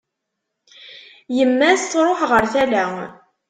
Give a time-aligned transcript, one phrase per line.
[1.35, 2.85] Yemma-s truḥ ɣer tala.